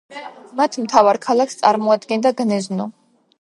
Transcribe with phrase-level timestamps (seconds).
[0.61, 2.89] მათ მთავარ ქალაქს წარმოადგენდა გნეზნო.